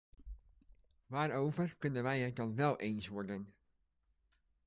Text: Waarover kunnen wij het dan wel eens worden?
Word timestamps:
Waarover 1.09 1.75
kunnen 1.79 2.03
wij 2.03 2.19
het 2.21 2.35
dan 2.35 2.55
wel 2.55 2.79
eens 2.79 3.07
worden? 3.07 3.47